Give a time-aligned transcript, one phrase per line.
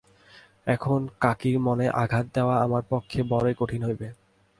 [0.67, 4.07] এখন কাকীর মনে আঘাত দেওয়া আমার পক্ষে বড়োই কঠিন হইবে।